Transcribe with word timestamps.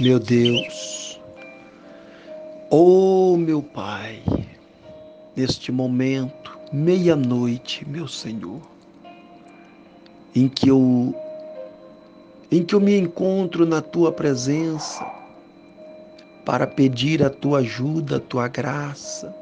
Meu 0.00 0.20
Deus, 0.20 1.20
oh 2.70 3.36
meu 3.36 3.60
Pai, 3.60 4.22
neste 5.34 5.72
momento, 5.72 6.56
meia-noite, 6.72 7.84
meu 7.84 8.06
Senhor, 8.06 8.62
em 10.36 10.48
que 10.48 10.68
eu 10.68 11.12
em 12.52 12.62
que 12.62 12.76
eu 12.76 12.80
me 12.80 12.96
encontro 12.96 13.66
na 13.66 13.82
tua 13.82 14.12
presença 14.12 15.04
para 16.44 16.64
pedir 16.64 17.20
a 17.24 17.28
tua 17.28 17.58
ajuda, 17.58 18.18
a 18.18 18.20
tua 18.20 18.46
graça, 18.46 19.34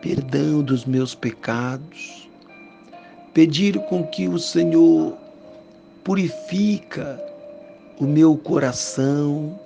perdão 0.00 0.62
dos 0.62 0.86
meus 0.86 1.14
pecados, 1.14 2.30
pedir 3.34 3.78
com 3.90 4.06
que 4.06 4.26
o 4.26 4.38
Senhor 4.38 5.18
purifica 6.02 7.29
o 8.00 8.06
meu 8.06 8.34
coração, 8.34 9.60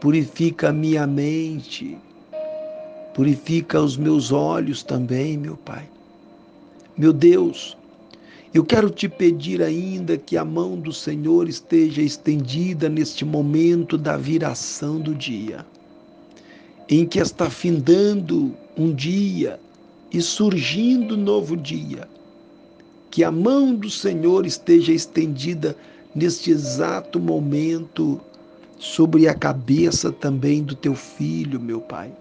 purifica 0.00 0.70
a 0.70 0.72
minha 0.72 1.06
mente, 1.06 1.98
purifica 3.14 3.82
os 3.82 3.98
meus 3.98 4.32
olhos 4.32 4.82
também, 4.82 5.36
meu 5.36 5.54
Pai. 5.58 5.86
Meu 6.96 7.12
Deus, 7.12 7.76
eu 8.54 8.64
quero 8.64 8.88
te 8.88 9.10
pedir 9.10 9.60
ainda 9.60 10.16
que 10.16 10.38
a 10.38 10.44
mão 10.44 10.80
do 10.80 10.90
Senhor 10.90 11.50
esteja 11.50 12.00
estendida 12.00 12.88
neste 12.88 13.26
momento 13.26 13.98
da 13.98 14.16
viração 14.16 14.98
do 14.98 15.14
dia, 15.14 15.66
em 16.88 17.04
que 17.04 17.18
está 17.18 17.50
findando 17.50 18.54
um 18.74 18.94
dia 18.94 19.60
e 20.10 20.22
surgindo 20.22 21.14
novo 21.14 21.58
dia. 21.58 22.08
Que 23.10 23.22
a 23.22 23.30
mão 23.30 23.74
do 23.74 23.90
Senhor 23.90 24.46
esteja 24.46 24.92
estendida 24.92 25.76
neste 26.14 26.50
exato 26.50 27.18
momento 27.20 28.20
sobre 28.78 29.28
a 29.28 29.34
cabeça 29.34 30.12
também 30.12 30.62
do 30.62 30.74
teu 30.74 30.94
filho, 30.94 31.60
meu 31.60 31.80
Pai. 31.80 32.12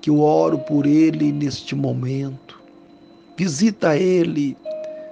Que 0.00 0.10
eu 0.10 0.20
oro 0.20 0.58
por 0.58 0.86
ele 0.86 1.32
neste 1.32 1.74
momento. 1.74 2.60
Visita 3.36 3.96
ele 3.96 4.56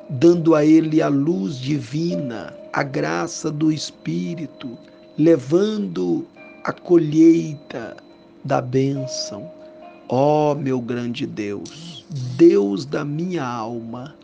dando 0.08 0.54
a 0.54 0.64
ele 0.64 1.00
a 1.02 1.08
luz 1.08 1.58
divina, 1.58 2.54
a 2.72 2.82
graça 2.82 3.50
do 3.50 3.72
Espírito, 3.72 4.76
levando 5.18 6.26
a 6.64 6.72
colheita 6.72 7.96
da 8.44 8.60
bênção. 8.60 9.50
Ó 10.08 10.52
oh, 10.52 10.54
meu 10.54 10.80
grande 10.80 11.26
Deus, 11.26 12.04
Deus 12.36 12.84
da 12.84 13.04
minha 13.04 13.44
alma, 13.44 14.14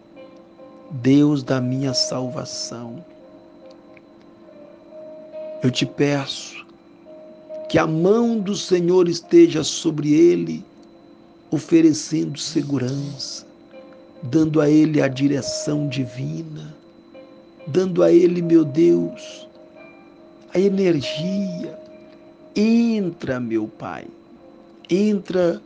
Deus 0.91 1.43
da 1.43 1.61
minha 1.61 1.95
salvação, 1.95 3.05
eu 5.63 5.71
te 5.71 5.85
peço 5.85 6.65
que 7.69 7.79
a 7.79 7.87
mão 7.87 8.39
do 8.39 8.57
Senhor 8.57 9.09
esteja 9.09 9.63
sobre 9.63 10.13
ele, 10.13 10.65
oferecendo 11.51 12.39
segurança, 12.39 13.47
dando 14.23 14.61
a 14.61 14.69
Ele 14.69 15.01
a 15.01 15.09
direção 15.09 15.89
divina, 15.89 16.75
dando 17.67 18.03
a 18.03 18.11
Ele, 18.13 18.43
meu 18.43 18.65
Deus, 18.65 19.49
a 20.55 20.59
energia. 20.59 21.79
Entra, 22.57 23.39
meu 23.39 23.69
Pai, 23.69 24.07
entra 24.89 25.63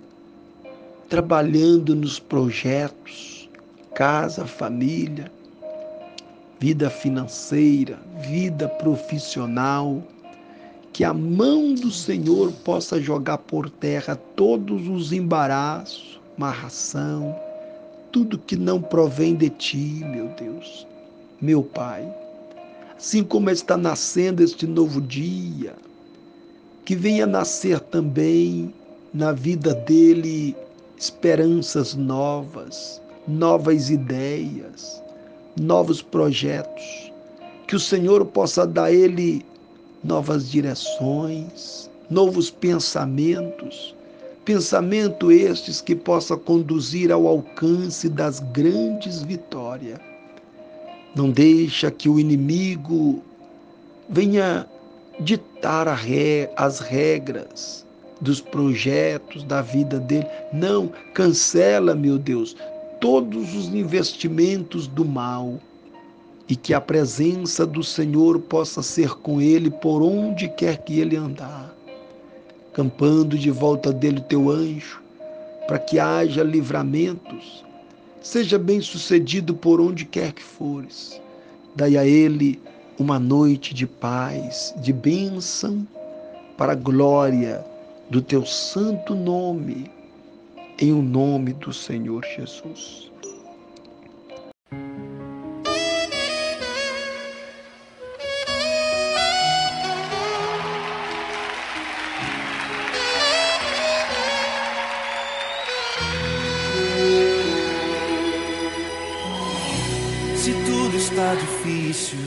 trabalhando 1.08 1.94
nos 1.94 2.18
projetos, 2.18 3.48
casa, 3.94 4.46
família, 4.46 5.32
vida 6.64 6.88
financeira, 6.88 7.98
vida 8.20 8.66
profissional, 8.66 10.02
que 10.94 11.04
a 11.04 11.12
mão 11.12 11.74
do 11.74 11.90
Senhor 11.90 12.50
possa 12.64 12.98
jogar 12.98 13.36
por 13.36 13.68
terra 13.68 14.16
todos 14.34 14.88
os 14.88 15.12
embaraços, 15.12 16.18
marração, 16.38 17.38
tudo 18.10 18.38
que 18.38 18.56
não 18.56 18.80
provém 18.80 19.34
de 19.34 19.50
ti, 19.50 20.02
meu 20.06 20.28
Deus, 20.28 20.86
meu 21.38 21.62
Pai. 21.62 22.10
Assim 22.96 23.22
como 23.22 23.50
está 23.50 23.76
nascendo 23.76 24.42
este 24.42 24.66
novo 24.66 25.02
dia, 25.02 25.74
que 26.82 26.96
venha 26.96 27.26
nascer 27.26 27.78
também 27.78 28.72
na 29.12 29.32
vida 29.32 29.74
dele 29.74 30.56
esperanças 30.96 31.94
novas, 31.94 33.02
novas 33.28 33.90
ideias, 33.90 35.03
novos 35.60 36.02
projetos, 36.02 37.12
que 37.66 37.76
o 37.76 37.80
Senhor 37.80 38.24
possa 38.26 38.66
dar 38.66 38.84
a 38.84 38.92
ele 38.92 39.44
novas 40.02 40.50
direções, 40.50 41.90
novos 42.10 42.50
pensamentos, 42.50 43.94
Pensamento 44.44 45.32
estes 45.32 45.80
que 45.80 45.96
possa 45.96 46.36
conduzir 46.36 47.10
ao 47.10 47.26
alcance 47.26 48.10
das 48.10 48.40
grandes 48.40 49.22
vitórias. 49.22 49.98
Não 51.16 51.30
deixa 51.30 51.90
que 51.90 52.10
o 52.10 52.20
inimigo 52.20 53.22
venha 54.06 54.66
ditar 55.18 55.88
as 56.56 56.78
regras 56.78 57.86
dos 58.20 58.42
projetos 58.42 59.44
da 59.44 59.62
vida 59.62 59.98
dele. 59.98 60.26
Não, 60.52 60.92
cancela, 61.14 61.94
meu 61.94 62.18
Deus, 62.18 62.54
todos 63.04 63.54
os 63.54 63.66
investimentos 63.66 64.86
do 64.86 65.04
mal 65.04 65.60
e 66.48 66.56
que 66.56 66.72
a 66.72 66.80
presença 66.80 67.66
do 67.66 67.84
Senhor 67.84 68.40
possa 68.40 68.82
ser 68.82 69.10
com 69.16 69.42
ele 69.42 69.70
por 69.70 70.02
onde 70.02 70.48
quer 70.48 70.78
que 70.78 71.00
ele 71.00 71.14
andar 71.14 71.74
campando 72.72 73.36
de 73.38 73.50
volta 73.50 73.92
dele 73.92 74.20
o 74.20 74.22
teu 74.22 74.50
anjo, 74.50 75.02
para 75.68 75.78
que 75.78 75.98
haja 75.98 76.42
livramentos. 76.42 77.62
Seja 78.22 78.58
bem 78.58 78.80
sucedido 78.80 79.54
por 79.54 79.82
onde 79.82 80.06
quer 80.06 80.32
que 80.32 80.42
fores. 80.42 81.20
Dai 81.76 81.98
a 81.98 82.06
ele 82.06 82.58
uma 82.98 83.18
noite 83.18 83.74
de 83.74 83.86
paz, 83.86 84.74
de 84.78 84.94
bênção, 84.94 85.86
para 86.56 86.72
a 86.72 86.76
glória 86.76 87.62
do 88.08 88.22
teu 88.22 88.46
santo 88.46 89.14
nome, 89.14 89.90
em 90.78 90.92
o 90.92 91.02
nome 91.02 91.52
do 91.52 91.72
Senhor 91.72 92.24
Jesus. 92.36 93.04
está 111.14 111.34
difícil, 111.34 112.18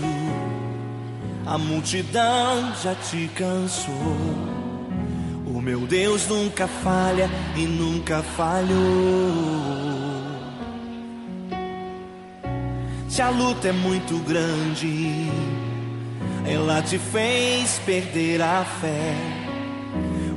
a 1.46 1.57
multidão 1.57 2.74
já 2.75 2.96
te 2.96 3.28
cansou. 3.36 4.56
Meu 5.67 5.81
Deus 5.81 6.25
nunca 6.28 6.66
falha 6.66 7.29
e 7.53 7.66
nunca 7.66 8.23
falhou. 8.23 8.72
Se 13.09 13.22
a 13.22 13.29
luta 13.29 13.67
é 13.67 13.73
muito 13.73 14.17
grande, 14.19 15.27
ela 16.45 16.81
te 16.81 16.97
fez 16.97 17.81
perder 17.85 18.41
a 18.41 18.63
fé. 18.63 19.13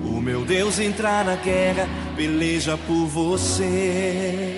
O 0.04 0.20
meu 0.20 0.44
Deus 0.44 0.80
entrar 0.80 1.24
na 1.24 1.36
guerra, 1.36 1.88
peleja 2.16 2.76
por 2.76 3.06
você. 3.06 4.56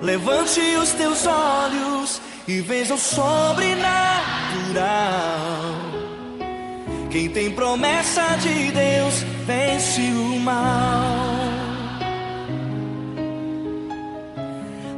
Levante 0.00 0.60
os 0.60 0.92
teus 0.92 1.26
olhos 1.26 2.20
e 2.46 2.60
veja 2.60 2.94
o 2.94 2.98
sobrenatural. 2.98 5.87
Quem 7.10 7.28
tem 7.30 7.50
promessa 7.50 8.36
de 8.38 8.70
Deus 8.70 9.24
vence 9.46 10.00
o 10.00 10.38
mal. 10.40 11.38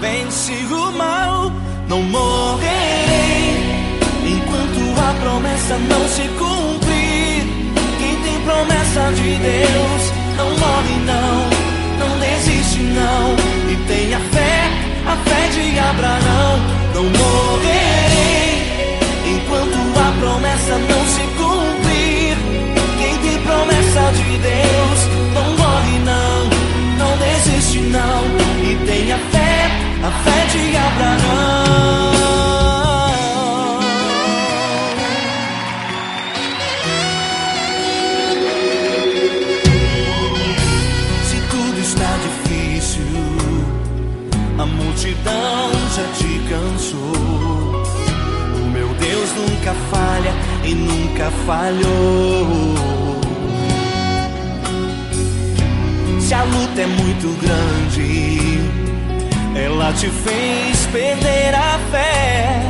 vence 0.00 0.52
o 0.52 0.92
mal. 0.92 1.52
Não 1.88 2.00
morrerei 2.02 3.54
enquanto 4.24 4.98
a 4.98 5.12
promessa 5.20 5.76
não 5.76 6.08
se 6.08 6.22
cumprir. 6.38 7.44
Quem 7.98 8.16
tem 8.22 8.40
promessa 8.44 9.12
de 9.12 9.36
Deus 9.36 10.19
não 10.40 10.50
morre, 10.58 10.94
não, 11.04 12.08
não 12.08 12.18
desiste, 12.18 12.80
não. 12.80 13.36
E 13.70 13.76
tenha 13.86 14.18
fé, 14.18 14.70
a 15.06 15.16
fé 15.28 15.48
de 15.48 15.78
Abraão. 15.78 16.29
Nunca 51.20 51.30
falhou. 51.44 52.74
Se 56.18 56.34
a 56.34 56.42
luta 56.44 56.80
é 56.80 56.86
muito 56.86 57.28
grande, 57.40 58.60
ela 59.54 59.92
te 59.92 60.08
fez 60.08 60.86
perder 60.86 61.54
a 61.54 61.78
fé. 61.90 62.62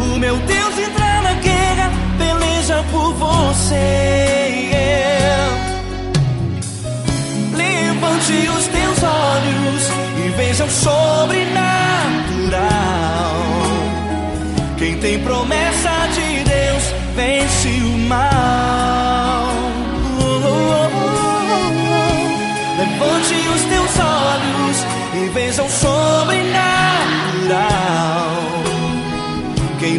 O 0.00 0.18
meu 0.18 0.36
Deus 0.38 0.78
entra 0.78 0.99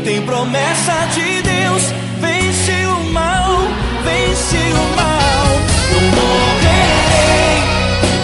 tem 0.03 0.21
promessa 0.23 0.93
de 1.13 1.41
Deus 1.41 1.83
vence 2.19 2.85
o 2.85 3.11
mal, 3.11 3.57
vence 4.03 4.57
o 4.57 4.95
mal. 4.95 5.47
Eu 5.91 6.01
morrerei 6.17 7.59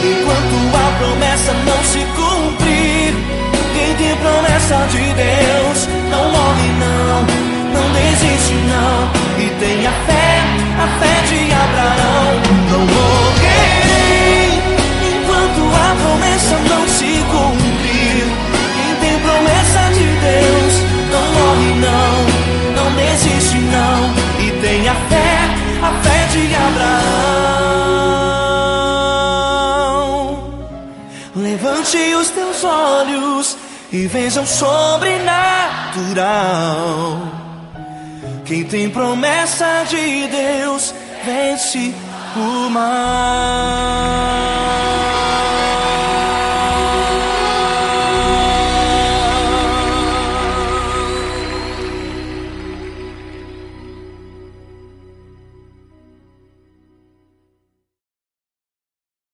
enquanto 0.03 0.55
a 0.75 0.97
promessa 0.97 1.53
não 1.53 1.83
se 1.83 1.99
cumprir. 2.15 3.13
Quem 3.73 3.95
tem 3.95 4.15
promessa 4.17 4.87
de 4.91 5.06
Levante 31.87 32.15
os 32.15 32.29
teus 32.31 32.63
olhos 32.65 33.57
e 33.93 34.07
veja 34.07 34.41
o 34.41 34.45
sobrenatural. 34.45 35.31
Quem 38.43 38.65
tem 38.65 38.89
promessa 38.89 39.85
de 39.87 40.27
Deus 40.27 40.93
vence 41.23 41.93
o 42.35 42.69
mal. 42.69 44.27